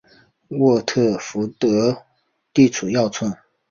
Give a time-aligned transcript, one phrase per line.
[0.47, 1.95] 沃特福德
[2.53, 3.31] 地处要冲。